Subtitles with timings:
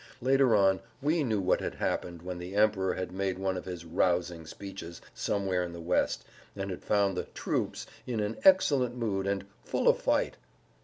[0.19, 3.85] Later on we knew what had happened when the Emperor had made one of his
[3.85, 9.27] "rousing" speeches somewhere in the west and had found the "troops" in an "excellent" mood
[9.27, 10.37] and "full of fight."